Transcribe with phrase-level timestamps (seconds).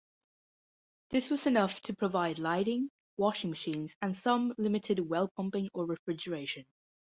[1.11, 6.65] This was enough to provide lighting, washing machines and some limited well-pumping or refrigeration.